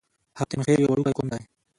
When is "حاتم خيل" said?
0.37-0.79